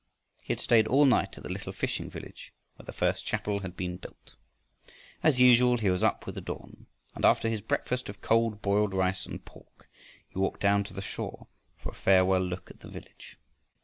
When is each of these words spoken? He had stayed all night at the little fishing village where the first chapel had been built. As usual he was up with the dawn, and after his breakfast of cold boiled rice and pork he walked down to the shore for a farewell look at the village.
He 0.41 0.51
had 0.51 0.59
stayed 0.59 0.87
all 0.87 1.05
night 1.05 1.37
at 1.37 1.43
the 1.43 1.51
little 1.51 1.71
fishing 1.71 2.09
village 2.09 2.51
where 2.75 2.87
the 2.87 2.91
first 2.91 3.23
chapel 3.23 3.59
had 3.59 3.77
been 3.77 3.97
built. 3.97 4.33
As 5.21 5.39
usual 5.39 5.77
he 5.77 5.91
was 5.91 6.01
up 6.01 6.25
with 6.25 6.33
the 6.33 6.41
dawn, 6.41 6.87
and 7.13 7.23
after 7.23 7.47
his 7.47 7.61
breakfast 7.61 8.09
of 8.09 8.19
cold 8.19 8.63
boiled 8.63 8.95
rice 8.95 9.27
and 9.27 9.45
pork 9.45 9.87
he 10.27 10.39
walked 10.39 10.61
down 10.61 10.83
to 10.85 10.95
the 10.95 11.03
shore 11.03 11.49
for 11.77 11.89
a 11.91 11.93
farewell 11.93 12.41
look 12.41 12.71
at 12.71 12.79
the 12.79 12.89
village. 12.89 13.37